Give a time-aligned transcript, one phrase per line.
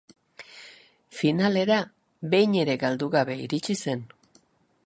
[1.19, 1.77] Finalera
[2.31, 4.07] behin ere galdu gabe iritsi zen.